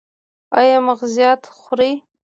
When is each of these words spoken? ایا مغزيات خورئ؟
ایا 0.59 0.77
مغزيات 0.87 1.41
خورئ؟ 1.59 1.91